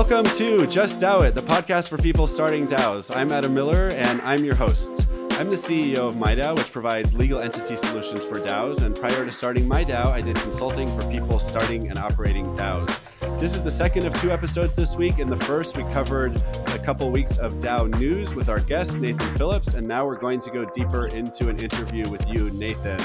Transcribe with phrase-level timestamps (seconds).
[0.00, 3.14] Welcome to Just DAO It, the podcast for people starting DAOs.
[3.14, 5.06] I'm Adam Miller, and I'm your host.
[5.32, 8.82] I'm the CEO of MIDAO, which provides legal entity solutions for DAOs.
[8.82, 13.38] And prior to starting MIDAO, I did consulting for people starting and operating DAOs.
[13.38, 15.18] This is the second of two episodes this week.
[15.18, 16.34] In the first, we covered
[16.68, 19.74] a couple weeks of DAO news with our guest, Nathan Phillips.
[19.74, 23.00] And now we're going to go deeper into an interview with you, Nathan.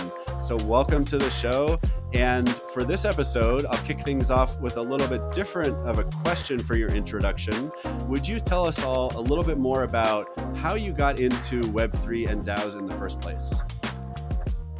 [0.45, 1.77] So, welcome to the show.
[2.13, 6.03] And for this episode, I'll kick things off with a little bit different of a
[6.03, 7.71] question for your introduction.
[8.07, 12.29] Would you tell us all a little bit more about how you got into Web3
[12.29, 13.53] and DAOs in the first place?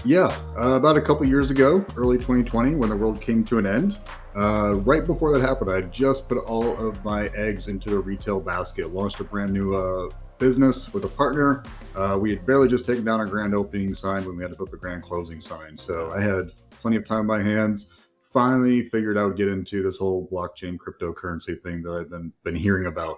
[0.06, 3.66] Yeah, uh, about a couple years ago, early 2020, when the world came to an
[3.66, 3.98] end.
[4.36, 8.40] Uh, right before that happened, I just put all of my eggs into the retail
[8.40, 11.64] basket, launched a brand new uh, business with a partner.
[11.96, 14.58] Uh, we had barely just taken down our grand opening sign when we had to
[14.58, 15.78] put the grand closing sign.
[15.78, 16.52] So I had
[16.86, 17.92] plenty of time on my hands.
[18.22, 22.86] Finally figured out get into this whole blockchain cryptocurrency thing that I've been been hearing
[22.86, 23.18] about.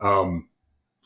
[0.00, 0.48] Um,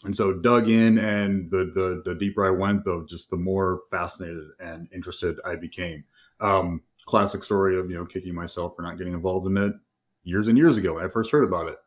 [0.05, 3.81] and so dug in and the, the the deeper I went though, just the more
[3.91, 6.05] fascinated and interested I became.
[6.39, 9.73] Um, classic story of you know kicking myself for not getting involved in it
[10.23, 11.79] years and years ago when I first heard about it.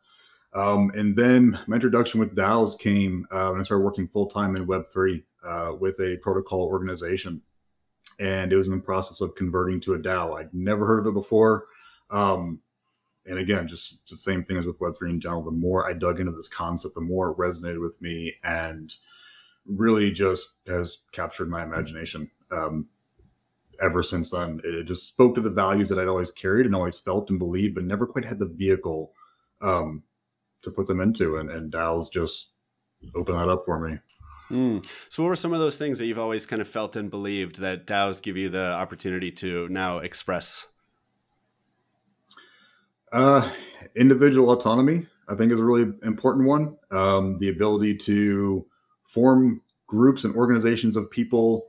[0.56, 4.56] Um, and then my introduction with DAOs came uh, when I started working full time
[4.56, 7.44] in Web3 uh, with a protocol organization.
[8.20, 10.40] And it was in the process of converting to a DAO.
[10.40, 11.66] I'd never heard of it before.
[12.10, 12.60] Um,
[13.26, 15.42] and again, just the same thing as with Web3 in general.
[15.42, 18.96] The more I dug into this concept, the more it resonated with me and
[19.66, 22.30] really just has captured my imagination.
[22.52, 22.88] Um,
[23.82, 27.00] ever since then, it just spoke to the values that I'd always carried and always
[27.00, 29.12] felt and believed, but never quite had the vehicle
[29.62, 30.04] um,
[30.62, 31.38] to put them into.
[31.38, 32.52] And, and DAOs just
[33.16, 33.98] open that up for me.
[34.52, 34.86] Mm.
[35.10, 37.60] So, what were some of those things that you've always kind of felt and believed
[37.62, 40.68] that DAOs give you the opportunity to now express?
[43.12, 43.50] Uh,
[43.96, 46.78] individual autonomy, I think, is a really important one.
[46.92, 48.66] Um, the ability to
[49.08, 51.66] form groups and organizations of people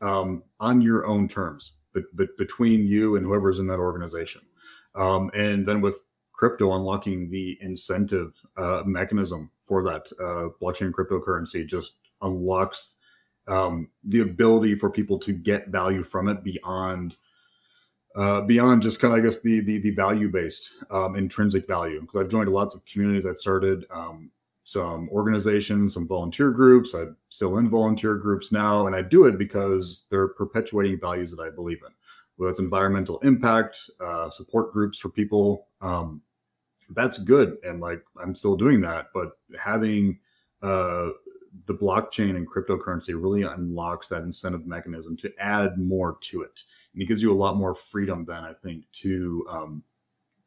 [0.00, 4.42] um, on your own terms, but, but between you and whoever's in that organization.
[4.94, 6.00] Um, and then with
[6.32, 12.98] crypto unlocking the incentive uh, mechanism for that uh, blockchain cryptocurrency just unlocks
[13.46, 17.16] um, the ability for people to get value from it beyond
[18.16, 22.00] uh, beyond just kind of I guess the the, the value based um, intrinsic value.
[22.00, 23.26] Because I've joined lots of communities.
[23.26, 24.30] I've started um,
[24.64, 26.94] some organizations, some volunteer groups.
[26.94, 31.42] I'm still in volunteer groups now, and I do it because they're perpetuating values that
[31.42, 31.92] I believe in.
[32.36, 36.22] Whether it's environmental impact, uh, support groups for people, um,
[36.90, 39.06] that's good, and like I'm still doing that.
[39.12, 40.18] But having
[40.62, 41.10] uh,
[41.66, 47.02] the blockchain and cryptocurrency really unlocks that incentive mechanism to add more to it, and
[47.02, 49.82] it gives you a lot more freedom then I think to um,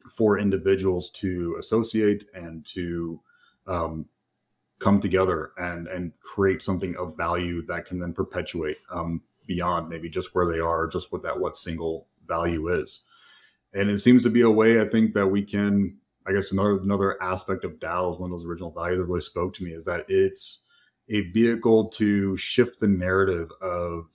[0.10, 3.22] for individuals to associate and to
[3.68, 4.06] um,
[4.80, 10.10] come together and and create something of value that can then perpetuate um, beyond maybe
[10.10, 13.06] just where they are, just what that what single value is.
[13.74, 15.98] And it seems to be a way I think that we can
[16.28, 19.54] I guess another another aspect of DAOs, one of those original values that really spoke
[19.56, 20.64] to me is that it's
[21.10, 24.06] a vehicle to shift the narrative of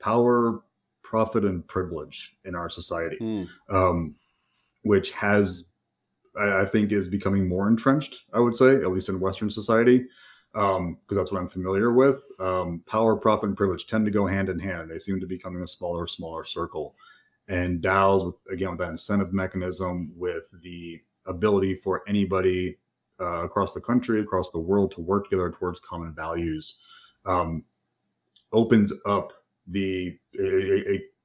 [0.00, 0.62] power,
[1.02, 3.48] profit, and privilege in our society, mm.
[3.70, 4.14] um,
[4.82, 5.70] which has,
[6.38, 8.24] I, I, think, is becoming more entrenched.
[8.32, 10.06] I would say, at least in Western society,
[10.52, 12.22] because um, that's what I'm familiar with.
[12.38, 14.90] Um, power, profit, and privilege tend to go hand in hand.
[14.90, 16.94] They seem to be becoming a smaller, smaller circle.
[17.48, 22.76] And DAOs, with, again, with that incentive mechanism, with the ability for anybody
[23.20, 26.80] uh, across the country, across the world to work together towards common values
[27.26, 27.64] um,
[28.52, 29.32] opens up
[29.66, 30.18] the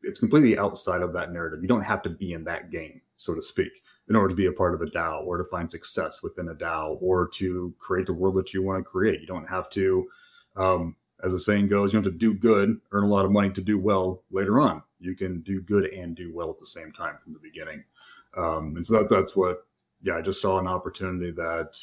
[0.01, 1.61] it's completely outside of that narrative.
[1.61, 4.45] You don't have to be in that game, so to speak, in order to be
[4.45, 8.05] a part of a DAO or to find success within a DAO or to create
[8.05, 9.19] the world that you want to create.
[9.19, 10.07] You don't have to,
[10.55, 13.31] um, as the saying goes, you don't have to do good, earn a lot of
[13.31, 14.81] money to do well later on.
[15.01, 17.83] You can do good and do well at the same time from the beginning.
[18.37, 19.67] Um, and so that's that's what
[20.01, 21.77] yeah, I just saw an opportunity that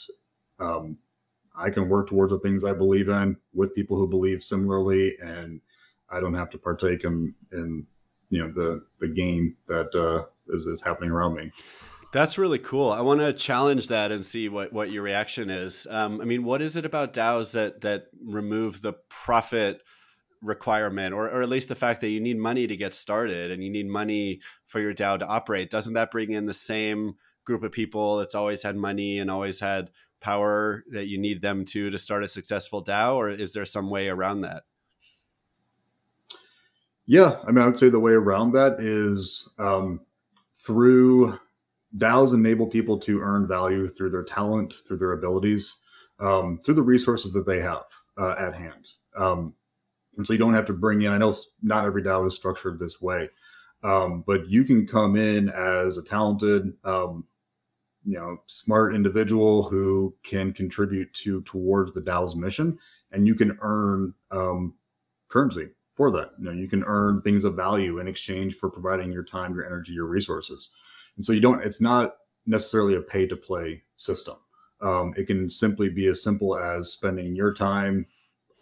[0.59, 0.99] um,
[1.57, 5.61] I can work towards the things I believe in with people who believe similarly, and
[6.11, 7.87] I don't have to partake in in
[8.31, 11.53] you know the the game that uh, is, is happening around me.
[12.13, 12.91] That's really cool.
[12.91, 15.87] I want to challenge that and see what, what your reaction is.
[15.91, 19.83] Um, I mean, what is it about DAOs that that remove the profit
[20.41, 23.63] requirement, or or at least the fact that you need money to get started and
[23.63, 25.71] you need money for your DAO to operate?
[25.71, 27.17] Doesn't that bring in the same
[27.47, 29.91] group of people that's always had money and always had
[30.21, 33.89] power that you need them to to start a successful DAO, or is there some
[33.89, 34.65] way around that?
[37.07, 40.01] Yeah, I mean, I would say the way around that is um,
[40.57, 41.39] through
[41.97, 45.85] DAOs enable people to earn value through their talent, through their abilities,
[46.19, 47.85] um, through the resources that they have
[48.19, 48.91] uh, at hand.
[49.17, 49.55] Um,
[50.17, 52.79] and so you don't have to bring in, I know not every DAO is structured
[52.79, 53.31] this way,
[53.85, 57.25] um, but you can come in as a talented, um,
[58.07, 62.79] you know, smart individual who can contribute to towards the DAO's mission,
[63.11, 64.75] and you can earn um,
[65.29, 66.31] currency for that.
[66.39, 69.67] You know, you can earn things of value in exchange for providing your time, your
[69.67, 70.71] energy, your resources.
[71.17, 71.65] And so you don't.
[71.65, 72.15] It's not
[72.47, 74.37] necessarily a pay to play system.
[74.81, 78.07] Um, it can simply be as simple as spending your time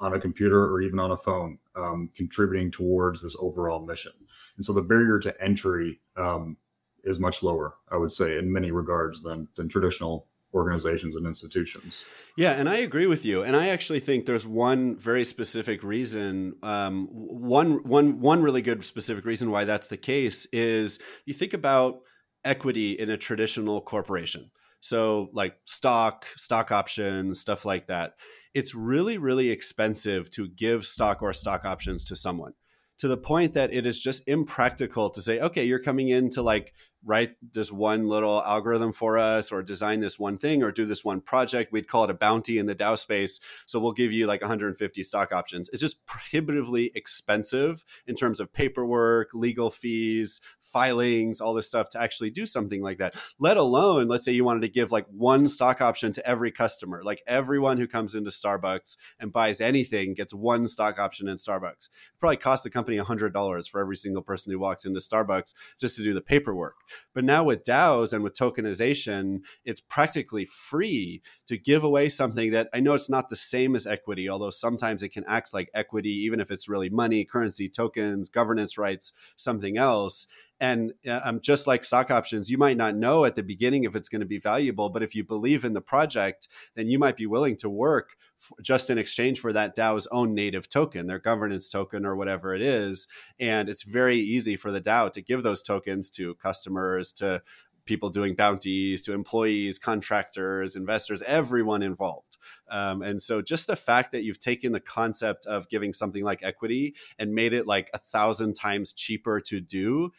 [0.00, 4.12] on a computer or even on a phone, um, contributing towards this overall mission.
[4.56, 6.56] And so the barrier to entry um,
[7.04, 12.04] is much lower, I would say, in many regards than than traditional organizations and institutions.
[12.36, 13.42] Yeah, and I agree with you.
[13.42, 16.54] And I actually think there's one very specific reason.
[16.62, 21.52] Um, one one one really good specific reason why that's the case is you think
[21.52, 22.00] about
[22.44, 24.50] equity in a traditional corporation.
[24.80, 28.14] So like stock, stock options, stuff like that.
[28.52, 32.52] It's really, really expensive to give stock or stock options to someone
[32.98, 36.42] to the point that it is just impractical to say, okay, you're coming in to
[36.42, 36.72] like
[37.04, 41.04] write this one little algorithm for us or design this one thing or do this
[41.04, 41.72] one project.
[41.72, 43.40] We'd call it a bounty in the DAO space.
[43.66, 45.68] So we'll give you like 150 stock options.
[45.72, 52.00] It's just prohibitively expensive in terms of paperwork, legal fees, filings, all this stuff to
[52.00, 53.14] actually do something like that.
[53.38, 57.02] Let alone, let's say you wanted to give like one stock option to every customer,
[57.04, 61.88] like everyone who comes into Starbucks and buys anything gets one stock option in Starbucks.
[61.88, 65.96] It probably costs the company $100 for every single person who walks into Starbucks just
[65.96, 66.76] to do the paperwork.
[67.14, 72.68] But now with DAOs and with tokenization, it's practically free to give away something that
[72.72, 76.10] I know it's not the same as equity, although sometimes it can act like equity,
[76.24, 80.26] even if it's really money, currency, tokens, governance rights, something else.
[80.60, 83.96] And uh, um, just like stock options, you might not know at the beginning if
[83.96, 87.16] it's going to be valuable, but if you believe in the project, then you might
[87.16, 91.18] be willing to work f- just in exchange for that DAO's own native token, their
[91.18, 93.08] governance token or whatever it is.
[93.40, 97.42] And it's very easy for the DAO to give those tokens to customers, to
[97.84, 102.38] people doing bounties to employees, contractors, investors, everyone involved.
[102.68, 106.42] Um, and so just the fact that you've taken the concept of giving something like
[106.42, 110.12] equity and made it like a thousand times cheaper to do,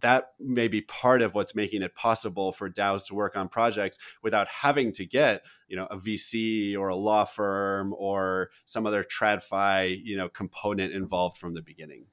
[0.00, 3.98] that may be part of what's making it possible for DAOs to work on projects
[4.22, 9.04] without having to get, you know, a VC or a law firm or some other
[9.04, 12.06] TradFi, you know, component involved from the beginning.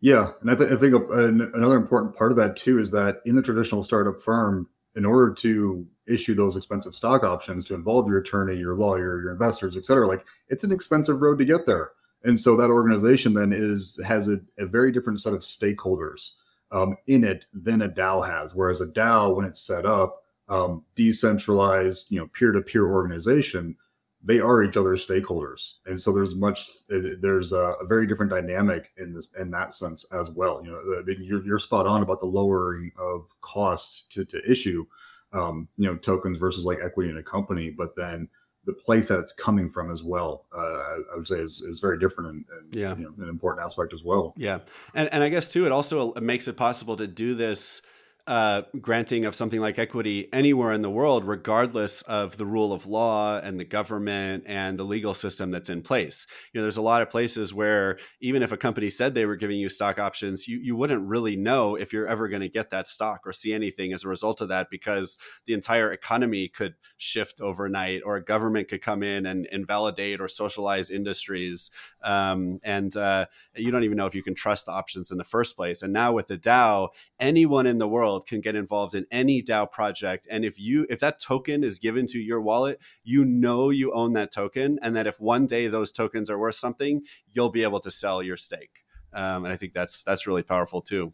[0.00, 3.20] Yeah, and I, th- I think a, another important part of that too is that
[3.24, 8.08] in the traditional startup firm, in order to issue those expensive stock options to involve
[8.08, 11.66] your attorney, your lawyer, your investors, et cetera, like it's an expensive road to get
[11.66, 11.90] there.
[12.24, 16.32] And so that organization then is has a, a very different set of stakeholders
[16.72, 18.54] um, in it than a DAO has.
[18.54, 23.76] Whereas a DAO, when it's set up, um, decentralized, you know, peer to peer organization,
[24.22, 25.74] they are each other's stakeholders.
[25.86, 30.04] And so there's much there's a, a, very different dynamic in this in that sense
[30.12, 30.60] as well.
[30.64, 34.84] You know you're, you're spot on about the lowering of cost to, to issue
[35.32, 38.28] um, you know tokens versus like equity in a company but then
[38.64, 41.98] the place that it's coming from as well uh, i would say is, is very
[41.98, 42.96] different and, and yeah.
[42.96, 44.34] you know, an important aspect as well.
[44.36, 44.60] Yeah.
[44.94, 47.82] And, and i guess too it also makes it possible to do this
[48.28, 52.86] uh, granting of something like equity anywhere in the world, regardless of the rule of
[52.86, 56.26] law and the government and the legal system that's in place.
[56.52, 59.34] You know, there's a lot of places where even if a company said they were
[59.34, 62.68] giving you stock options, you, you wouldn't really know if you're ever going to get
[62.68, 65.16] that stock or see anything as a result of that because
[65.46, 70.28] the entire economy could shift overnight or a government could come in and invalidate or
[70.28, 71.70] socialize industries.
[72.04, 73.24] Um, and uh,
[73.56, 75.80] you don't even know if you can trust the options in the first place.
[75.80, 79.70] And now with the DAO, anyone in the world can get involved in any DAO
[79.70, 80.26] project.
[80.30, 84.12] And if you if that token is given to your wallet, you know you own
[84.14, 87.80] that token, and that if one day those tokens are worth something, you'll be able
[87.80, 88.84] to sell your stake.
[89.12, 91.12] Um, and I think that's that's really powerful too.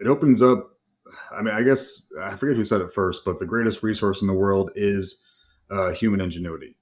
[0.00, 0.70] It opens up.
[1.32, 4.28] I mean, I guess I forget who said it first, but the greatest resource in
[4.28, 5.24] the world is
[5.70, 6.76] uh, human ingenuity.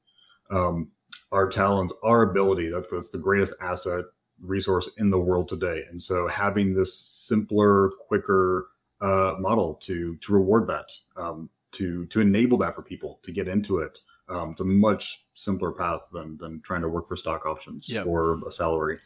[0.51, 0.91] Um,
[1.33, 2.71] our talents, our ability.
[2.71, 4.05] That's, that's the greatest asset
[4.41, 5.83] resource in the world today.
[5.91, 8.69] And so having this simpler, quicker
[9.01, 13.49] uh, model to to reward that, um, to to enable that for people to get
[13.49, 17.47] into it, um, it's a much simpler path than than trying to work for stock
[17.47, 18.07] options yep.
[18.07, 18.99] or a salary.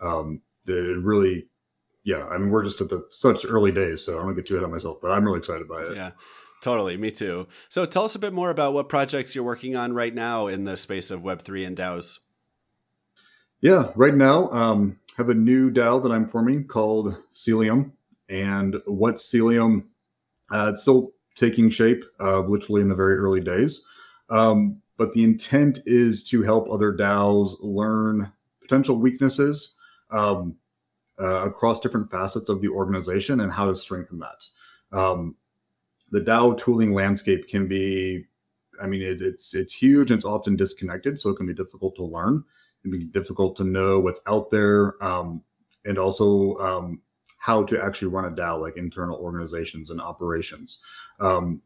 [0.00, 1.46] Um, it really,
[2.04, 2.26] yeah.
[2.26, 4.64] I mean, we're just at the such early days, so I don't get too ahead
[4.64, 5.94] of myself, but I'm really excited by it.
[5.96, 6.10] Yeah.
[6.60, 7.46] Totally, me too.
[7.68, 10.64] So tell us a bit more about what projects you're working on right now in
[10.64, 12.18] the space of Web3 and DAOs.
[13.60, 17.92] Yeah, right now um, have a new DAO that I'm forming called Celium,
[18.28, 19.84] And what Celium,
[20.50, 23.84] uh, it's still taking shape, uh, literally in the very early days.
[24.30, 29.76] Um, but the intent is to help other DAOs learn potential weaknesses
[30.10, 30.56] um,
[31.20, 34.46] uh, across different facets of the organization and how to strengthen that.
[34.96, 35.36] Um,
[36.10, 38.24] the DAO tooling landscape can be,
[38.80, 41.96] I mean, it, it's it's huge and it's often disconnected, so it can be difficult
[41.96, 42.44] to learn.
[42.84, 45.42] It can be difficult to know what's out there, um,
[45.84, 47.02] and also um,
[47.38, 50.82] how to actually run a DAO, like internal organizations and operations.
[51.20, 51.62] Um,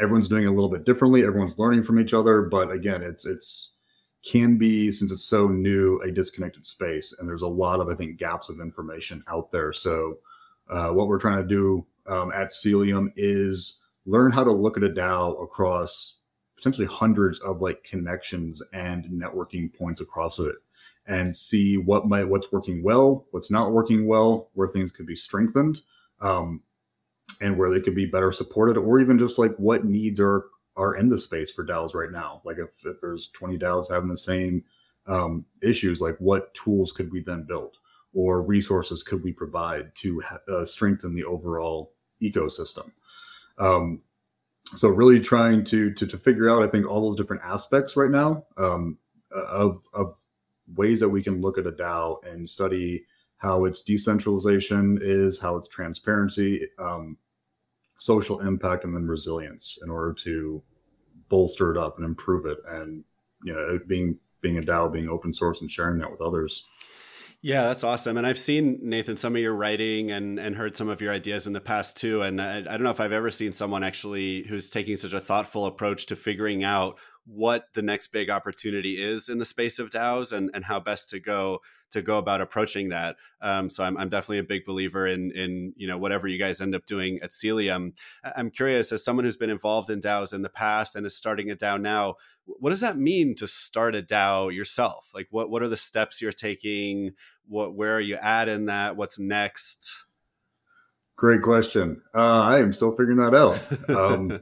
[0.00, 1.24] everyone's doing it a little bit differently.
[1.24, 3.74] Everyone's learning from each other, but again, it's it's
[4.22, 7.94] can be since it's so new a disconnected space, and there's a lot of I
[7.94, 9.72] think gaps of information out there.
[9.72, 10.18] So,
[10.68, 14.84] uh, what we're trying to do um, at Celium is learn how to look at
[14.84, 16.19] a DAO across
[16.60, 20.56] potentially hundreds of like connections and networking points across it
[21.06, 25.16] and see what might what's working well what's not working well where things could be
[25.16, 25.80] strengthened
[26.20, 26.62] um,
[27.40, 30.44] and where they could be better supported or even just like what needs are
[30.76, 32.40] are in the space for DAOs right now.
[32.44, 34.64] Like if, if there's 20 DAOs having the same
[35.06, 37.76] um, issues like what tools could we then build
[38.14, 42.90] or resources could we provide to uh, strengthen the overall ecosystem?
[43.58, 44.00] Um,
[44.74, 48.10] so really trying to, to to figure out i think all those different aspects right
[48.10, 48.98] now um,
[49.32, 50.18] of of
[50.76, 53.04] ways that we can look at a dao and study
[53.38, 57.16] how its decentralization is how its transparency um,
[57.98, 60.62] social impact and then resilience in order to
[61.28, 63.04] bolster it up and improve it and
[63.44, 66.64] you know being being a dao being open source and sharing that with others
[67.42, 68.18] yeah, that's awesome.
[68.18, 71.46] And I've seen Nathan some of your writing and and heard some of your ideas
[71.46, 72.22] in the past too.
[72.22, 75.20] And I, I, don't know if I've ever seen someone actually who's taking such a
[75.20, 76.98] thoughtful approach to figuring out
[77.32, 81.08] what the next big opportunity is in the space of DAOs and, and how best
[81.10, 81.60] to go
[81.90, 83.16] to go about approaching that.
[83.40, 86.60] Um, so I'm, I'm definitely a big believer in in you know whatever you guys
[86.60, 87.92] end up doing at Celium.
[88.24, 91.50] I'm curious as someone who's been involved in DAOs in the past and is starting
[91.50, 92.14] a DAO now.
[92.46, 95.10] What does that mean to start a DAO yourself?
[95.14, 97.12] Like what what are the steps you're taking?
[97.46, 98.96] What where are you at in that?
[98.96, 100.04] What's next?
[101.16, 102.02] Great question.
[102.14, 103.60] Uh, I am still figuring that out.
[103.90, 104.40] Um,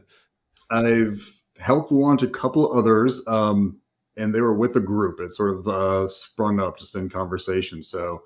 [0.71, 3.78] I've helped launch a couple others, um,
[4.16, 5.20] and they were with a group.
[5.20, 7.82] It sort of uh, sprung up just in conversation.
[7.82, 8.22] So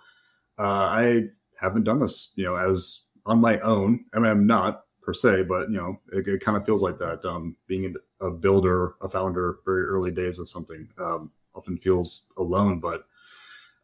[0.58, 1.24] uh, I
[1.60, 4.04] haven't done this, you know, as on my own.
[4.14, 6.98] I mean, I'm not per se, but you know, it, it kind of feels like
[6.98, 7.24] that.
[7.24, 12.80] Um, being a builder, a founder, very early days of something, um, often feels alone.
[12.80, 13.04] But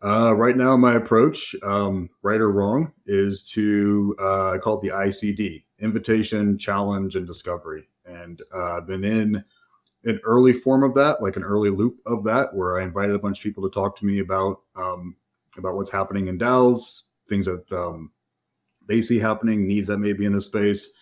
[0.02, 4.82] uh, right now, my approach, um, right or wrong, is to uh, I call it
[4.82, 9.44] the ICD: invitation, challenge, and discovery and uh, been in
[10.04, 13.18] an early form of that, like an early loop of that, where I invited a
[13.18, 15.16] bunch of people to talk to me about um,
[15.56, 18.10] about what's happening in DAOs, things that um,
[18.86, 20.92] they see happening, needs that may be in the space,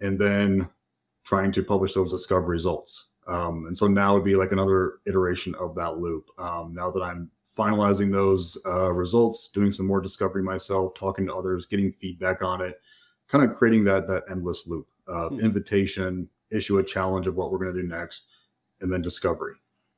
[0.00, 0.68] and then
[1.24, 3.12] trying to publish those discovery results.
[3.26, 6.26] Um, and so now would be like another iteration of that loop.
[6.38, 11.34] Um, now that I'm finalizing those uh, results, doing some more discovery myself, talking to
[11.34, 12.80] others, getting feedback on it,
[13.28, 15.40] kind of creating that that endless loop of hmm.
[15.40, 18.26] invitation, issue a challenge of what we're going to do next,
[18.80, 19.54] and then discovery.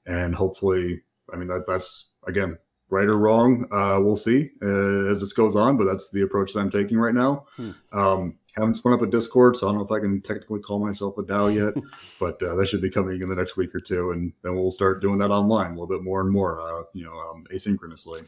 [0.07, 1.03] And hopefully,
[1.33, 2.59] I mean, that that's again,
[2.91, 6.53] right or wrong, uh, we'll see uh, as this goes on, but that's the approach
[6.53, 7.47] that I'm taking right now.
[7.57, 7.71] Hmm.
[7.93, 10.85] Um, haven't spun up a Discord, so I don't know if I can technically call
[10.85, 11.83] myself a DAO yet,
[12.21, 14.71] but uh, that should be coming in the next week or two, and then we'll
[14.71, 18.27] start doing that online a little bit more and more, uh, you know, um, asynchronously.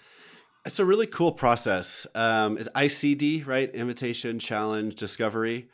[0.66, 2.06] It's a really cool process.
[2.14, 3.74] Um, it's ICD, right?
[3.74, 5.70] Invitation, challenge, discovery.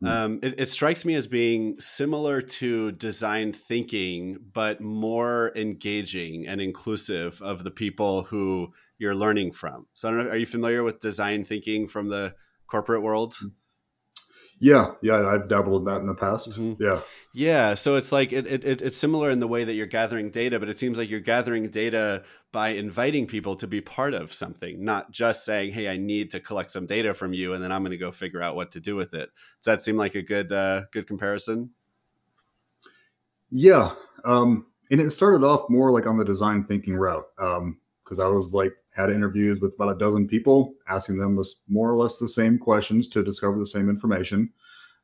[0.00, 0.06] Hmm.
[0.06, 6.60] Um, it, it, strikes me as being similar to design thinking, but more engaging and
[6.60, 9.86] inclusive of the people who you're learning from.
[9.94, 12.34] So, I don't know, are you familiar with design thinking from the
[12.66, 13.36] corporate world?
[14.60, 16.52] Yeah, yeah, I've dabbled in that in the past.
[16.52, 16.82] Mm-hmm.
[16.82, 17.00] Yeah,
[17.32, 17.74] yeah.
[17.74, 20.68] So it's like it, it, it's similar in the way that you're gathering data, but
[20.68, 25.10] it seems like you're gathering data by inviting people to be part of something, not
[25.10, 27.90] just saying, "Hey, I need to collect some data from you, and then I'm going
[27.90, 30.52] to go figure out what to do with it." Does that seem like a good
[30.52, 31.70] uh, good comparison?
[33.50, 33.94] Yeah,
[34.24, 37.26] um, and it started off more like on the design thinking route
[38.14, 41.90] because I was like had interviews with about a dozen people, asking them this, more
[41.90, 44.52] or less the same questions to discover the same information.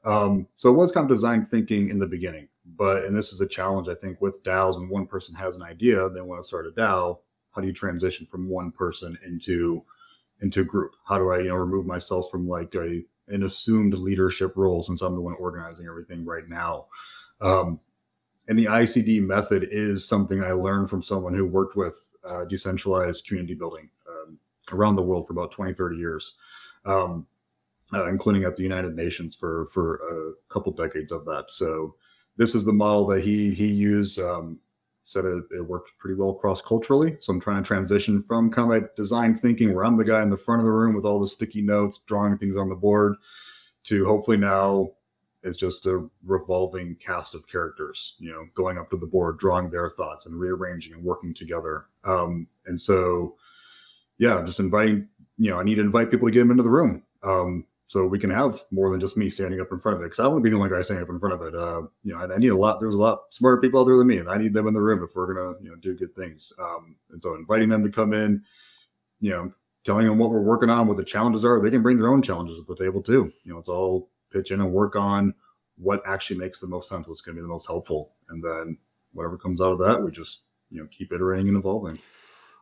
[0.04, 3.40] Um, so it was kind of design thinking in the beginning, but and this is
[3.40, 4.78] a challenge I think with DAOs.
[4.78, 7.18] When one person has an idea, they want to start a DAO.
[7.52, 9.84] How do you transition from one person into
[10.40, 10.92] into group?
[11.04, 15.02] How do I you know remove myself from like a an assumed leadership role since
[15.02, 16.86] I'm the one organizing everything right now?
[17.40, 17.80] Um,
[18.50, 23.24] and the ICD method is something I learned from someone who worked with uh, decentralized
[23.24, 24.38] community building um,
[24.72, 26.36] around the world for about 20, 30 years.
[26.84, 27.26] Um,
[27.92, 31.46] uh, including at the United Nations for for a couple decades of that.
[31.48, 31.96] So
[32.36, 34.18] this is the model that he he used.
[34.18, 34.60] Um,
[35.04, 37.16] said it, it, worked pretty well cross culturally.
[37.18, 40.22] So I'm trying to transition from kind of like design thinking, where I'm the guy
[40.22, 42.76] in the front of the room with all the sticky notes, drawing things on the
[42.76, 43.16] board,
[43.84, 44.92] to hopefully now
[45.42, 49.70] it's just a revolving cast of characters, you know, going up to the board, drawing
[49.70, 51.86] their thoughts and rearranging and working together.
[52.04, 53.36] Um, and so,
[54.18, 56.62] yeah, I'm just inviting, you know, I need to invite people to get them into
[56.62, 57.02] the room.
[57.22, 60.04] Um, so we can have more than just me standing up in front of it
[60.04, 61.54] because I don't want to be the only guy standing up in front of it.
[61.56, 62.78] Uh, you know, I, I, need a lot.
[62.78, 64.80] There's a lot smarter people out there than me, and I need them in the
[64.80, 66.52] room if we're gonna you know do good things.
[66.60, 68.44] Um, and so inviting them to come in,
[69.18, 69.52] you know,
[69.84, 71.60] telling them what we're working on, what the challenges are.
[71.60, 73.32] They can bring their own challenges to the table too.
[73.42, 75.34] You know, it's all pitch in and work on
[75.76, 78.78] what actually makes the most sense, what's going to be the most helpful, and then
[79.12, 81.98] whatever comes out of that, we just you know keep iterating and evolving.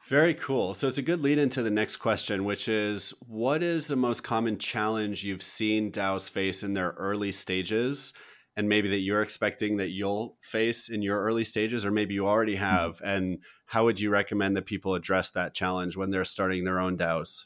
[0.06, 0.72] Very cool.
[0.72, 4.22] So it's a good lead into the next question, which is what is the most
[4.22, 8.14] common challenge you've seen DAOs face in their early stages?
[8.56, 12.26] And maybe that you're expecting that you'll face in your early stages, or maybe you
[12.26, 12.62] already hmm.
[12.62, 12.96] have.
[12.96, 13.06] Mm-hmm.
[13.06, 16.96] And how would you recommend that people address that challenge when they're starting their own
[16.96, 17.44] DAOs?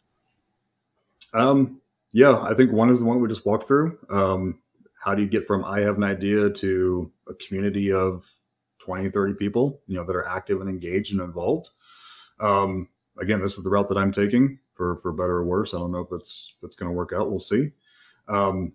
[1.35, 1.82] Um,
[2.13, 3.99] yeah, I think one is the one we just walked through.
[4.11, 4.61] Um,
[5.03, 8.31] how do you get from I have an idea to a community of
[8.81, 11.71] 20, 30 people, you know, that are active and engaged and involved?
[12.39, 12.89] Um,
[13.19, 15.75] again, this is the route that I'm taking for for better or worse.
[15.75, 17.31] I don't know if it's if it's going to work out.
[17.31, 17.71] We'll see.
[18.29, 18.73] Um,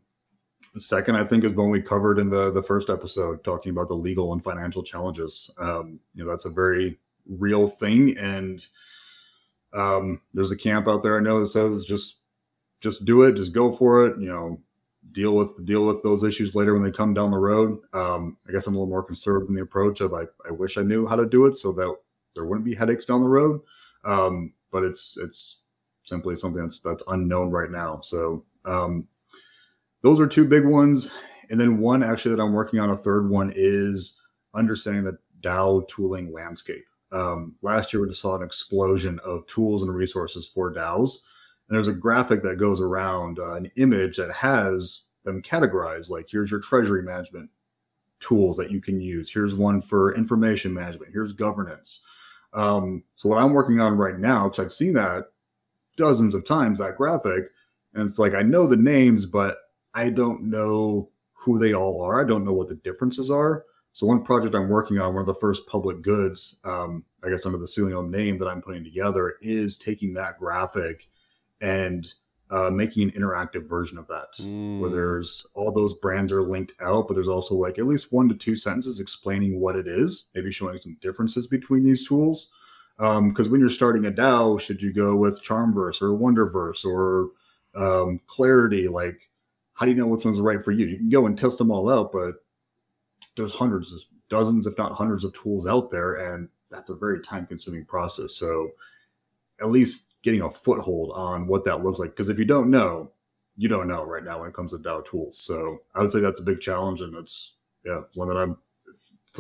[0.76, 3.96] second, I think is one we covered in the the first episode, talking about the
[3.96, 5.50] legal and financial challenges.
[5.60, 8.66] Um, you know, that's a very real thing, and
[9.74, 12.22] um, there's a camp out there I know that says just
[12.82, 14.20] just do it, just go for it.
[14.20, 14.62] You know,
[15.12, 17.80] deal with deal with those issues later when they come down the road.
[17.94, 20.78] Um, I guess I'm a little more conservative in the approach of I, I wish
[20.78, 21.96] I knew how to do it so that
[22.36, 23.62] there wouldn't be headaches down the road.
[24.06, 25.62] Um, but it's it's
[26.04, 28.00] simply something that's that's unknown right now.
[28.02, 29.08] So um,
[30.02, 31.12] those are two big ones,
[31.50, 32.90] and then one actually that I'm working on.
[32.90, 34.20] A third one is
[34.54, 36.86] understanding the DAO tooling landscape.
[37.12, 41.20] Um, last year we just saw an explosion of tools and resources for DAOs,
[41.68, 46.10] and there's a graphic that goes around uh, an image that has them categorized.
[46.10, 47.50] Like here's your treasury management
[48.20, 49.32] tools that you can use.
[49.32, 51.12] Here's one for information management.
[51.12, 52.06] Here's governance.
[52.54, 55.26] Um, so what I'm working on right now, because I've seen that
[55.98, 57.50] dozens of times, that graphic,
[57.94, 59.58] and it's like I know the names, but
[59.94, 62.22] I don't know who they all are.
[62.22, 63.66] I don't know what the differences are.
[63.92, 67.46] So one project I'm working on, one of the first public goods, um, I guess
[67.46, 71.10] under the Celium name that I'm putting together, is taking that graphic
[71.62, 72.14] and
[72.50, 74.34] uh, making an interactive version of that.
[74.40, 74.80] Mm.
[74.80, 78.30] where there's all those brands are linked out but there's also like at least one
[78.30, 82.54] to two sentences explaining what it is maybe showing some differences between these tools.
[82.98, 87.30] Because um, when you're starting a dao should you go with charmverse or wonderverse or
[87.76, 88.88] um, clarity?
[88.88, 89.30] Like
[89.74, 90.88] how do you know which one's right for you?
[90.88, 92.36] You can go and test them all out but
[93.36, 97.46] there's hundreds dozens if not hundreds of tools out there and that's a very time
[97.46, 98.36] consuming process.
[98.36, 98.72] So
[99.60, 102.12] at least getting a foothold on what that looks like.
[102.12, 103.12] Because if you don't know,
[103.56, 105.40] you don't know right now when it comes to DAO tools.
[105.40, 108.58] So I would say that's a big challenge, and it's yeah one that I'm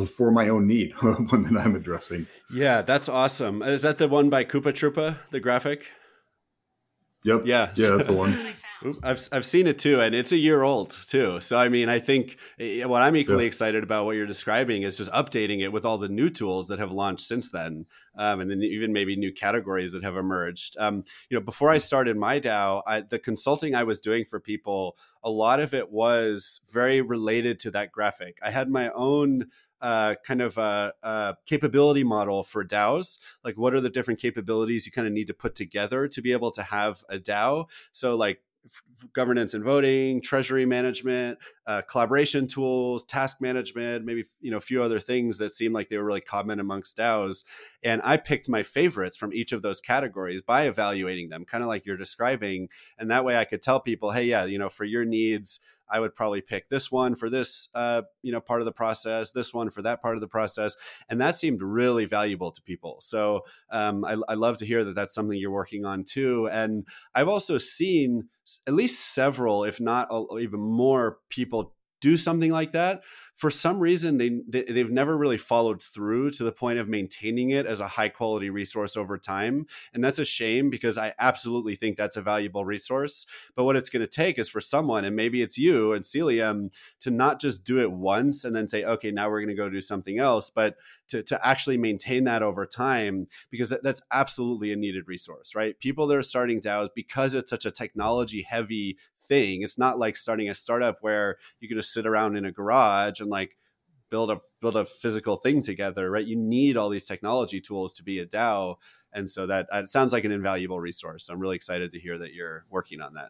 [0.06, 2.28] for my own need, one that I'm addressing.
[2.54, 3.62] Yeah, that's awesome.
[3.62, 5.88] Is that the one by Coopahtroopa, the graphic?
[7.24, 7.42] Yep.
[7.46, 7.72] Yeah.
[7.76, 8.32] Yeah, that's the one.
[9.04, 11.40] I've I've seen it too, and it's a year old too.
[11.42, 13.48] So I mean, I think eh, what I'm equally yeah.
[13.48, 16.80] excited about what you're describing is just updating it with all the new tools that
[16.80, 17.86] have launched since then,
[18.18, 20.76] um, and then even maybe new categories that have emerged.
[20.78, 24.40] Um, you know, before I started my DAO, I, the consulting I was doing for
[24.40, 28.38] people, a lot of it was very related to that graphic.
[28.44, 29.48] I had my own
[29.82, 33.20] uh, kind of a, a, capability model for DAOs.
[33.44, 36.32] Like, what are the different capabilities you kind of need to put together to be
[36.32, 37.66] able to have a DAO?
[37.92, 38.42] So, like,
[39.14, 44.82] governance and voting, treasury management, uh, collaboration tools, task management, maybe you know a few
[44.82, 47.44] other things that seemed like they were really common amongst DAOs.
[47.84, 51.68] And I picked my favorites from each of those categories by evaluating them, kind of
[51.68, 52.70] like you're describing.
[52.98, 56.00] And that way, I could tell people, hey, yeah, you know, for your needs, I
[56.00, 59.54] would probably pick this one for this, uh, you know, part of the process, this
[59.54, 60.76] one for that part of the process,
[61.10, 62.98] and that seemed really valuable to people.
[63.00, 66.50] So um, I, I love to hear that that's something you're working on too.
[66.52, 68.30] And I've also seen
[68.66, 71.57] at least several, if not even more, people
[72.02, 73.02] do something like that
[73.36, 77.66] for some reason they they've never really followed through to the point of maintaining it
[77.66, 81.98] as a high quality resource over time and that's a shame because i absolutely think
[81.98, 85.42] that's a valuable resource but what it's going to take is for someone and maybe
[85.42, 89.30] it's you and celium to not just do it once and then say okay now
[89.30, 90.76] we're going to go do something else but
[91.08, 95.80] to, to actually maintain that over time because that's absolutely a needed resource right?
[95.80, 99.62] People that are starting DAOs because it's such a technology heavy thing.
[99.62, 103.20] It's not like starting a startup where you can just sit around in a garage
[103.20, 103.58] and like
[104.10, 106.26] build a build a physical thing together, right?
[106.26, 108.76] You need all these technology tools to be a DAO,
[109.14, 111.30] and so that it sounds like an invaluable resource.
[111.30, 113.30] I'm really excited to hear that you're working on that.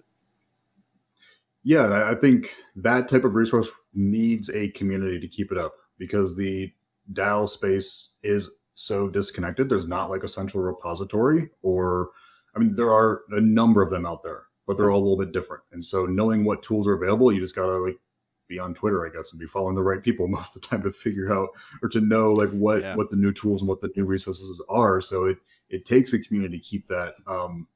[1.63, 6.35] Yeah, I think that type of resource needs a community to keep it up because
[6.35, 6.71] the
[7.11, 9.67] DAO space is so disconnected.
[9.67, 12.09] There's not like a central repository, or
[12.55, 15.17] I mean, there are a number of them out there, but they're all a little
[15.17, 15.63] bit different.
[15.71, 17.97] And so, knowing what tools are available, you just gotta like
[18.47, 20.83] be on Twitter, I guess, and be following the right people most of the time
[20.83, 21.49] to figure out
[21.81, 22.95] or to know like what yeah.
[22.95, 25.01] what the new tools and what the new resources are.
[25.01, 25.37] So it
[25.69, 27.67] it takes a community to keep that um,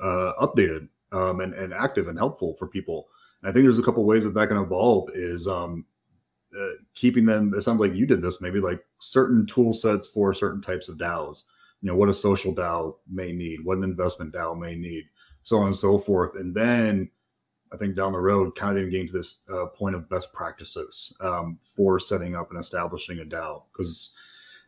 [0.00, 3.08] uh, updated um, and, and active and helpful for people.
[3.42, 5.10] And I think there's a couple ways that that can evolve.
[5.14, 5.84] Is um,
[6.58, 7.52] uh, keeping them.
[7.54, 8.40] It sounds like you did this.
[8.40, 11.42] Maybe like certain tool sets for certain types of DAOs.
[11.82, 15.04] You know what a social DAO may need, what an investment DAO may need,
[15.46, 16.34] so on and so forth.
[16.34, 17.08] And then
[17.72, 20.32] I think down the road, kind of even getting to this uh, point of best
[20.32, 24.16] practices um, for setting up and establishing a DAO because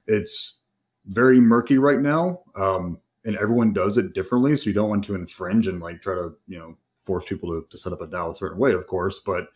[0.06, 0.60] it's
[1.06, 4.54] very murky right now, um, and everyone does it differently.
[4.54, 7.66] So you don't want to infringe and like try to you know force people to,
[7.68, 9.48] to set up a DAO a certain way, of course, but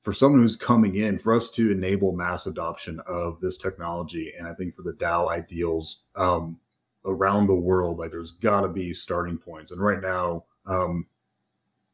[0.00, 4.48] for someone who's coming in, for us to enable mass adoption of this technology, and
[4.48, 6.58] I think for the DAO ideals um,
[7.04, 9.70] around the world, like there's got to be starting points.
[9.70, 11.06] And right now, um,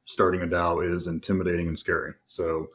[0.05, 2.15] starting a DAO is intimidating and scary.
[2.27, 2.69] So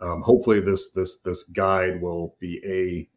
[0.00, 2.60] um, hopefully, this this this guide will be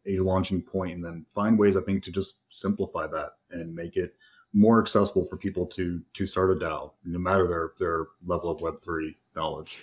[0.06, 3.74] a a launching point, and then find ways I think to just simplify that and
[3.74, 4.14] make it
[4.52, 8.60] more accessible for people to to start a DAO, no matter their their level of
[8.60, 9.78] Web three knowledge.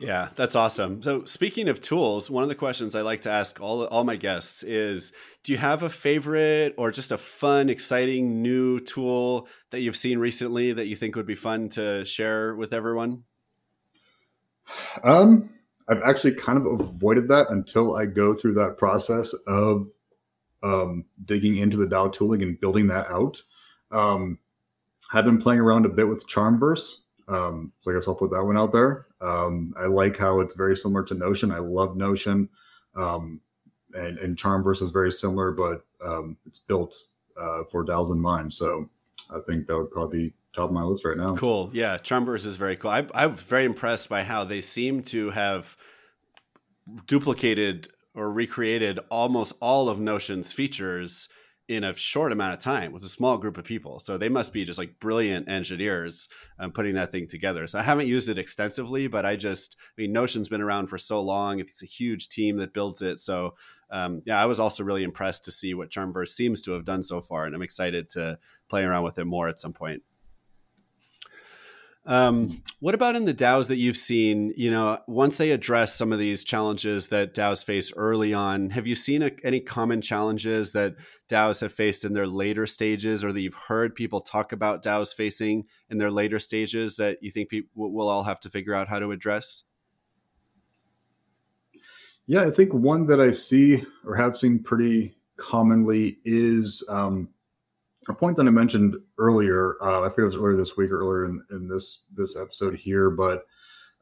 [0.00, 1.02] Yeah, that's awesome.
[1.02, 4.16] So, speaking of tools, one of the questions I like to ask all all my
[4.16, 5.12] guests is
[5.44, 10.18] do you have a favorite or just a fun, exciting new tool that you've seen
[10.18, 13.22] recently that you think would be fun to share with everyone?
[15.04, 15.50] Um,
[15.88, 19.88] I've actually kind of avoided that until I go through that process of
[20.62, 23.42] um, digging into the DAO tooling and building that out.
[23.90, 24.38] Um,
[25.12, 27.02] I've been playing around a bit with Charmverse.
[27.28, 29.06] Um, so I guess I'll put that one out there.
[29.24, 31.50] Um, I like how it's very similar to Notion.
[31.50, 32.48] I love Notion.
[32.96, 33.40] Um,
[33.94, 36.94] and, and Charmverse is very similar, but um, it's built
[37.40, 38.52] uh, for DAOs in mind.
[38.52, 38.88] So
[39.30, 41.28] I think that would probably be top of my list right now.
[41.28, 41.70] Cool.
[41.72, 41.98] Yeah.
[41.98, 42.90] Charmverse is very cool.
[42.90, 45.76] I, I'm very impressed by how they seem to have
[47.06, 51.28] duplicated or recreated almost all of Notion's features
[51.66, 53.98] in a short amount of time with a small group of people.
[53.98, 57.66] So they must be just like brilliant engineers um, putting that thing together.
[57.66, 60.98] So I haven't used it extensively, but I just, I mean, Notion's been around for
[60.98, 61.60] so long.
[61.60, 63.18] It's a huge team that builds it.
[63.18, 63.54] So
[63.90, 67.02] um, yeah, I was also really impressed to see what Charmverse seems to have done
[67.02, 67.46] so far.
[67.46, 70.02] And I'm excited to play around with it more at some point.
[72.06, 74.52] Um, what about in the DAOs that you've seen?
[74.56, 78.86] You know, once they address some of these challenges that DAOs face early on, have
[78.86, 80.96] you seen a, any common challenges that
[81.30, 85.14] DAOs have faced in their later stages, or that you've heard people talk about DAOs
[85.14, 88.88] facing in their later stages that you think people will all have to figure out
[88.88, 89.64] how to address?
[92.26, 97.28] Yeah, I think one that I see or have seen pretty commonly is um,
[98.08, 101.00] a point that I mentioned earlier, uh, I forget it was earlier this week or
[101.00, 103.46] earlier in, in this this episode here, but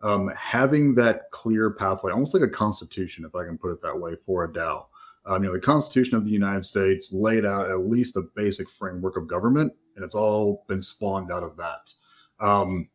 [0.02, 3.98] um, having that clear pathway, almost like a constitution, if I can put it that
[3.98, 4.86] way, for a DAO.
[5.24, 8.68] Um, you know, the Constitution of the United States laid out at least the basic
[8.68, 11.92] framework of government, and it's all been spawned out of that.
[12.40, 12.88] Um,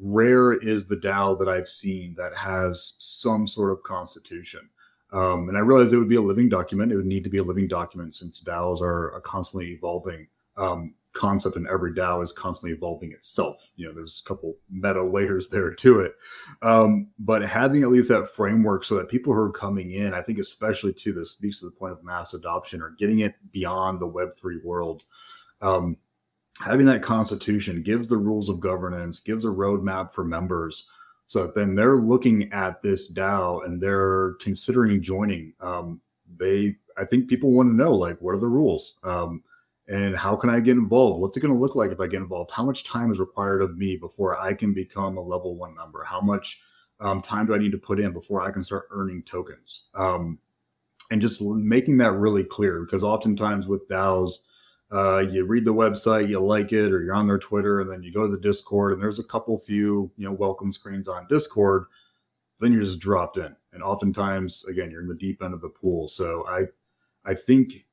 [0.00, 4.68] rare is the DAO that I've seen that has some sort of constitution.
[5.12, 6.92] Um, and I realize it would be a living document.
[6.92, 11.56] It would need to be a living document since DAOs are constantly evolving um, concept
[11.56, 13.72] in every DAO is constantly evolving itself.
[13.76, 16.14] You know, there's a couple meta layers there to it.
[16.62, 20.22] Um, but having at least that framework so that people who are coming in, I
[20.22, 24.00] think especially to this speaks to the point of mass adoption or getting it beyond
[24.00, 25.04] the Web3 world.
[25.60, 25.96] Um,
[26.60, 30.88] having that constitution gives the rules of governance, gives a roadmap for members.
[31.26, 35.52] So then they're looking at this DAO and they're considering joining.
[35.60, 36.00] Um,
[36.38, 38.98] they, I think people want to know like, what are the rules?
[39.04, 39.42] Um,
[39.90, 41.20] and how can I get involved?
[41.20, 42.52] What's it going to look like if I get involved?
[42.52, 46.04] How much time is required of me before I can become a level one member?
[46.04, 46.62] How much
[47.00, 49.88] um, time do I need to put in before I can start earning tokens?
[49.96, 50.38] Um,
[51.10, 54.44] and just making that really clear because oftentimes with DAOs,
[54.92, 58.04] uh, you read the website, you like it, or you're on their Twitter, and then
[58.04, 61.26] you go to the Discord, and there's a couple few, you know, welcome screens on
[61.28, 61.86] Discord.
[62.60, 65.68] Then you're just dropped in, and oftentimes, again, you're in the deep end of the
[65.68, 66.06] pool.
[66.06, 66.66] So I,
[67.24, 67.86] I think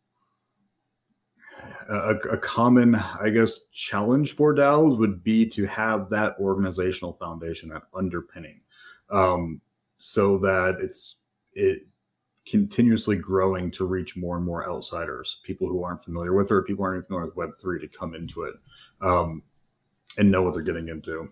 [1.89, 7.69] a, a, common, I guess, challenge for DAOs would be to have that organizational foundation,
[7.69, 8.61] that underpinning.
[9.09, 9.61] um,
[9.97, 11.17] so that it's
[11.53, 11.87] it
[12.45, 16.63] continuously growing to reach more and more outsiders, people who aren't familiar with it, or
[16.63, 18.55] people aren't even familiar with Web three to come into it
[19.01, 19.41] um,
[20.17, 21.29] and know what they're getting into.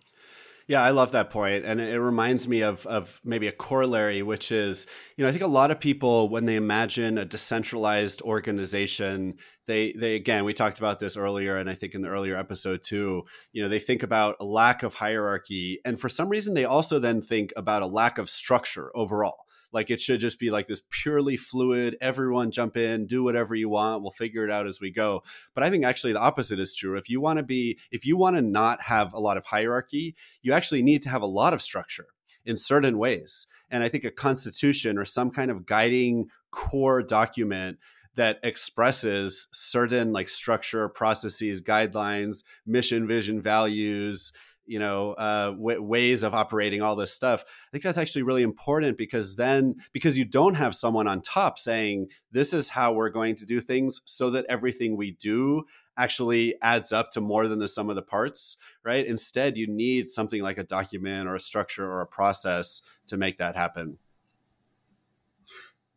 [0.67, 4.51] Yeah, I love that point, and it reminds me of of maybe a corollary, which
[4.51, 9.35] is, you know, I think a lot of people when they imagine a decentralized organization,
[9.67, 12.81] they they again we talked about this earlier, and I think in the earlier episode
[12.81, 13.23] too,
[13.53, 16.97] you know, they think about a lack of hierarchy, and for some reason they also
[16.97, 20.81] then think about a lack of structure overall like it should just be like this
[20.89, 24.91] purely fluid, everyone jump in, do whatever you want, we'll figure it out as we
[24.91, 25.23] go.
[25.53, 26.97] But I think actually the opposite is true.
[26.97, 30.15] If you want to be, if you want to not have a lot of hierarchy,
[30.41, 32.07] you actually need to have a lot of structure
[32.45, 33.47] in certain ways.
[33.69, 37.77] And I think a constitution or some kind of guiding core document
[38.15, 44.31] that expresses certain like structure, processes, guidelines, mission, vision, values,
[44.65, 48.43] you know uh, w- ways of operating all this stuff i think that's actually really
[48.43, 53.09] important because then because you don't have someone on top saying this is how we're
[53.09, 55.63] going to do things so that everything we do
[55.97, 59.05] actually adds up to more than the sum of the parts right?
[59.05, 63.37] Instead you need something like a document or a structure or a process to make
[63.37, 63.97] that happen.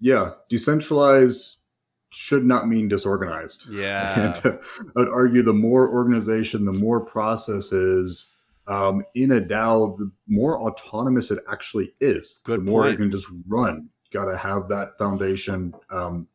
[0.00, 1.56] Yeah decentralized
[2.10, 3.70] should not mean disorganized.
[3.70, 4.34] Yeah.
[4.44, 8.34] And uh, i'd argue the more organization the more processes
[8.68, 12.94] um, in a DAO, the more autonomous it actually is, Good the more point.
[12.94, 13.88] it can just run.
[14.12, 16.28] Got to have that foundation um,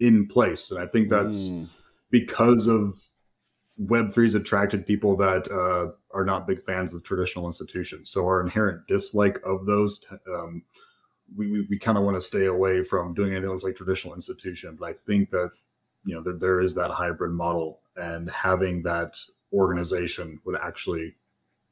[0.00, 1.68] in place, and I think that's Mm.
[2.10, 3.02] because of
[3.78, 8.10] Web 3's attracted people that uh, are not big fans of traditional institutions.
[8.10, 10.02] So our inherent dislike of those,
[10.34, 10.62] um,
[11.36, 13.76] we, we, we kind of want to stay away from doing anything that looks like
[13.76, 14.76] traditional institution.
[14.80, 15.50] But I think that
[16.04, 19.18] you know there, there is that hybrid model, and having that
[19.52, 21.14] organization would actually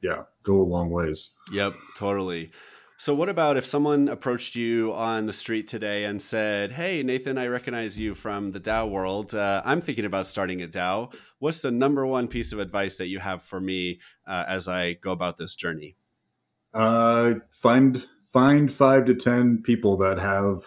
[0.01, 1.35] yeah, go a long ways.
[1.51, 2.51] Yep, totally.
[2.97, 7.37] So, what about if someone approached you on the street today and said, Hey, Nathan,
[7.37, 9.35] I recognize you from the DAO world.
[9.35, 11.13] Uh, I'm thinking about starting a DAO.
[11.39, 14.93] What's the number one piece of advice that you have for me uh, as I
[14.93, 15.97] go about this journey?
[16.73, 20.63] Uh, find find five to ten people that have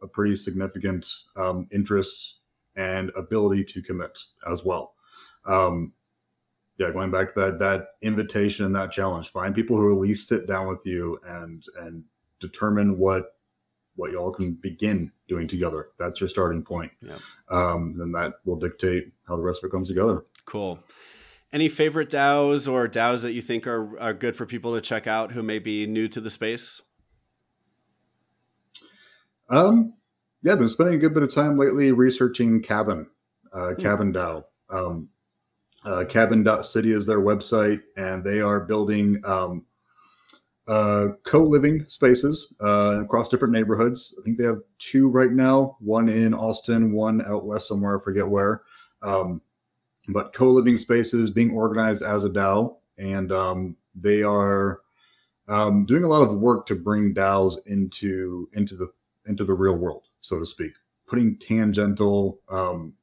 [0.00, 2.38] a pretty significant um, interest
[2.76, 4.16] and ability to commit
[4.48, 4.94] as well.
[5.44, 5.92] Um,
[6.78, 10.28] yeah, going back to that that invitation and that challenge, find people who at least
[10.28, 12.04] sit down with you and and
[12.40, 13.36] determine what
[13.96, 15.88] what y'all can begin doing together.
[15.98, 16.90] That's your starting point.
[17.00, 17.18] Yeah.
[17.48, 20.24] Um, then that will dictate how the rest of it comes together.
[20.46, 20.80] Cool.
[21.52, 25.06] Any favorite DAOs or DAOs that you think are, are good for people to check
[25.06, 26.82] out who may be new to the space?
[29.48, 29.94] Um,
[30.42, 33.06] yeah, I've been spending a good bit of time lately researching Cabin,
[33.52, 33.82] uh, Hmm.
[33.82, 34.44] Cabin DAO.
[34.70, 35.08] Um,
[35.84, 39.64] uh, cabin.city is their website, and they are building um,
[40.66, 44.18] uh, co-living spaces uh, across different neighborhoods.
[44.18, 48.02] I think they have two right now, one in Austin, one out west somewhere, I
[48.02, 48.62] forget where.
[49.02, 49.42] Um,
[50.08, 54.80] but co-living spaces being organized as a DAO, and um, they are
[55.48, 58.88] um, doing a lot of work to bring DAOs into into the
[59.26, 60.72] into the real world, so to speak,
[61.06, 62.94] putting tangential um,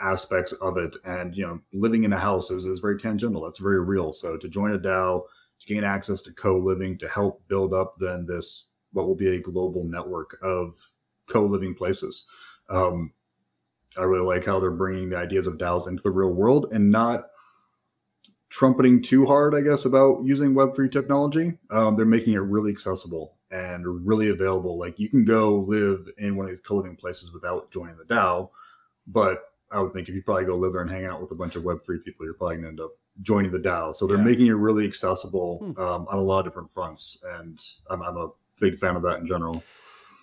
[0.00, 3.42] aspects of it, and you know, living in a house is, is very tangential.
[3.42, 4.12] That's very real.
[4.12, 5.22] So to join a DAO,
[5.60, 9.40] to gain access to co-living, to help build up then this what will be a
[9.40, 10.74] global network of
[11.26, 12.26] co-living places.
[12.70, 13.12] Um,
[13.96, 16.90] I really like how they're bringing the ideas of DAOs into the real world and
[16.90, 17.26] not
[18.48, 21.58] trumpeting too hard, I guess, about using Web3 technology.
[21.70, 24.78] Um, they're making it really accessible and really available.
[24.78, 28.50] Like you can go live in one of these co-living places without joining the DAO,
[29.06, 31.34] but I would think if you probably go live there and hang out with a
[31.34, 33.94] bunch of Web3 people, you're probably going to end up joining the DAO.
[33.94, 34.24] So they're Yeah.
[34.24, 35.80] making it really accessible Hmm.
[35.80, 37.58] um, on a lot of different fronts, and
[37.90, 38.28] I'm, I'm a
[38.60, 39.62] big fan of that in general.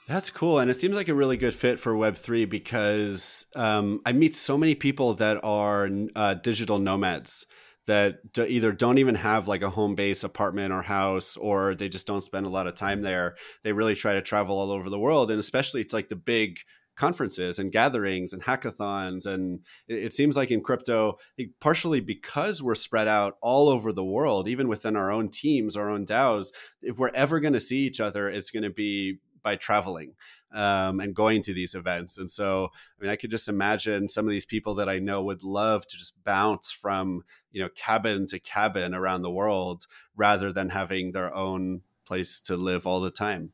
[0.08, 0.60] That's cool.
[0.60, 4.58] And it seems like a really good fit for Web3 because um, I meet so
[4.58, 7.46] many people that are uh, digital nomads
[7.88, 11.90] that do either don't even have like a home base apartment or house, or they
[11.90, 13.36] just don't spend a lot of time there.
[13.64, 15.32] They really try to travel all over the world.
[15.32, 16.60] And especially it's like the big
[17.02, 19.26] conferences and gatherings and hackathons.
[19.26, 21.18] And it, it seems like in crypto,
[21.60, 25.90] partially because we're spread out all over the world, even within our own teams, our
[25.90, 29.56] own DAOs, if we're ever going to see each other, it's going to be by
[29.56, 30.14] traveling
[30.54, 32.20] um, and going to these events.
[32.20, 32.68] And so,
[33.00, 35.88] I mean, I could just imagine some of these people that I know would love
[35.88, 41.14] to just bounce from, you know, cabin to cabin around the world rather than having
[41.14, 43.54] their own place to live all the time.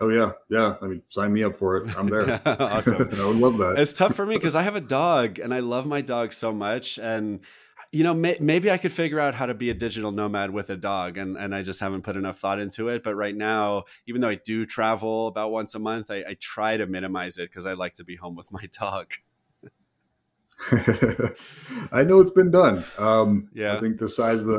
[0.00, 0.76] Oh yeah, yeah.
[0.82, 1.96] I mean, sign me up for it.
[1.96, 2.40] I'm there.
[2.46, 3.08] Awesome.
[3.20, 3.78] I would love that.
[3.78, 6.52] It's tough for me because I have a dog and I love my dog so
[6.52, 6.98] much.
[6.98, 7.40] And
[7.92, 10.70] you know, may, maybe I could figure out how to be a digital nomad with
[10.70, 13.02] a dog, and, and I just haven't put enough thought into it.
[13.02, 16.76] But right now, even though I do travel about once a month, I, I try
[16.76, 19.12] to minimize it because I like to be home with my dog.
[21.92, 22.84] I know it's been done.
[22.98, 24.58] Um, yeah, I think the size of the,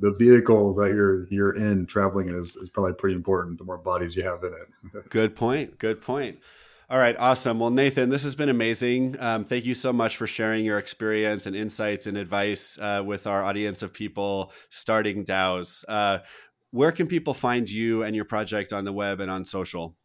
[0.00, 3.58] the the vehicle that you're you're in traveling in is, is probably pretty important.
[3.58, 5.08] The more bodies you have in it.
[5.10, 5.78] Good point.
[5.78, 6.38] Good point.
[6.90, 7.58] All right, awesome.
[7.58, 9.16] Well, Nathan, this has been amazing.
[9.20, 13.26] Um, thank you so much for sharing your experience and insights and advice uh, with
[13.26, 15.84] our audience of people starting DAOs.
[15.86, 16.20] Uh,
[16.70, 19.96] where can people find you and your project on the web and on social?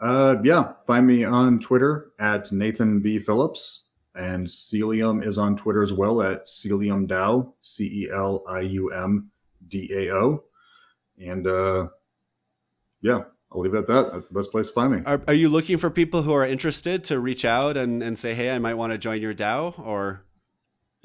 [0.00, 3.18] Uh, yeah, find me on Twitter at Nathan B.
[3.18, 3.87] Phillips,
[4.18, 8.90] and Celium is on Twitter as well at Celium DAO, C E L I U
[8.90, 9.30] M
[9.68, 10.44] D A O.
[11.24, 11.88] And uh,
[13.00, 13.20] yeah,
[13.52, 14.12] I'll leave it at that.
[14.12, 15.02] That's the best place to find me.
[15.06, 18.34] Are, are you looking for people who are interested to reach out and, and say,
[18.34, 20.24] hey, I might want to join your DAO or?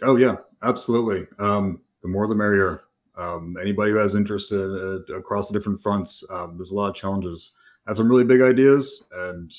[0.01, 1.27] Oh yeah, absolutely.
[1.37, 2.81] Um, the more the merrier.
[3.15, 6.89] Um, anybody who has interest in, uh, across the different fronts, um, there's a lot
[6.89, 7.51] of challenges.
[7.85, 9.51] I have some really big ideas and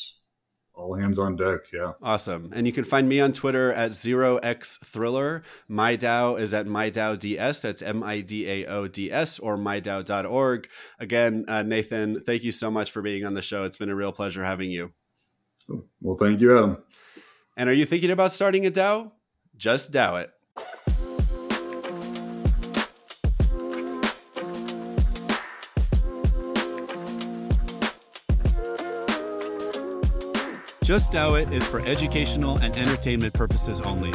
[0.75, 1.61] all hands on deck.
[1.73, 1.93] Yeah.
[2.03, 2.51] Awesome.
[2.55, 5.43] And you can find me on Twitter at zero X Thriller.
[5.69, 10.69] My DAO is at MIDAO That's M I D A O D S or MIDAO.org.
[10.99, 13.65] Again, uh, Nathan, thank you so much for being on the show.
[13.65, 14.93] It's been a real pleasure having you.
[16.01, 16.79] Well, thank you, Adam.
[17.57, 19.13] And are you thinking about starting a DAO?
[19.57, 20.34] Just DAO it.
[30.85, 34.13] Just DAO It is for educational and entertainment purposes only.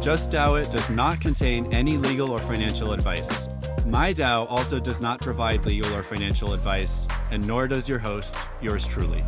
[0.00, 3.48] Just DAO It does not contain any legal or financial advice.
[3.86, 8.86] MIDAO also does not provide legal or financial advice, and nor does your host, yours
[8.86, 9.24] truly.